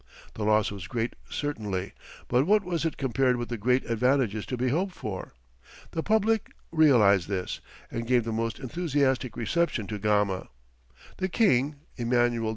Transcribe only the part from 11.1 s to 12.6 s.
The King, Emmanuel II.